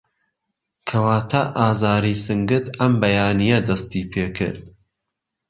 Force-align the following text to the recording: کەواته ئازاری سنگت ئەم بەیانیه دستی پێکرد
کەواته 0.89 1.41
ئازاری 1.59 2.15
سنگت 2.25 2.65
ئەم 2.79 2.93
بەیانیه 3.01 3.57
دستی 3.67 4.03
پێکرد 4.13 4.59